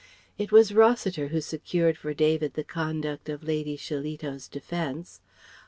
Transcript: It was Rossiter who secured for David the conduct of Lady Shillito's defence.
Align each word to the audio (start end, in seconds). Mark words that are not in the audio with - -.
It 0.35 0.51
was 0.51 0.73
Rossiter 0.73 1.27
who 1.27 1.41
secured 1.41 1.95
for 1.95 2.15
David 2.15 2.55
the 2.55 2.63
conduct 2.63 3.29
of 3.29 3.43
Lady 3.43 3.77
Shillito's 3.77 4.47
defence. 4.47 5.21